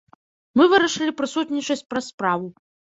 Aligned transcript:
Мы 0.61 0.67
вырашылі 0.71 1.15
прысутнічаць 1.21 1.83
праз 1.95 2.13
справу. 2.17 2.55